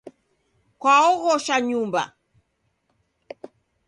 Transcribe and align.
Kwaoghosha 0.81 1.55
Nyumba. 1.67 2.01